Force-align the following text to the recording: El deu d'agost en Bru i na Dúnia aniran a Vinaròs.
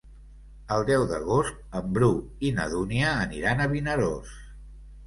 El 0.75 0.85
deu 0.87 1.05
d'agost 1.11 1.77
en 1.81 1.93
Bru 1.99 2.09
i 2.51 2.53
na 2.59 2.67
Dúnia 2.75 3.17
aniran 3.29 3.67
a 3.67 3.71
Vinaròs. 3.77 4.35